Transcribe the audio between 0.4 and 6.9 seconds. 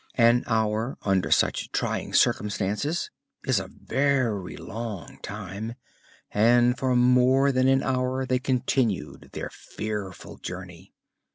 hour, under such trying circumstances, is a very long time, and